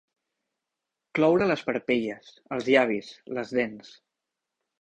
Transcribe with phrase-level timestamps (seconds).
[1.19, 3.93] Cloure les parpelles, els llavis, les dents.